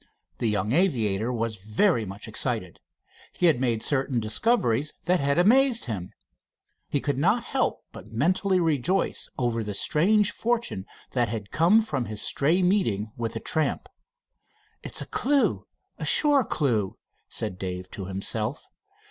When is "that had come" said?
11.11-11.83